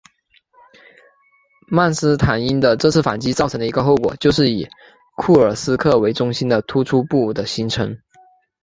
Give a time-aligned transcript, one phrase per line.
[1.69, 4.67] 曼施坦因的这次反击造成的一个后果就是以
[5.15, 7.99] 库尔斯克为中心的突出部的形成。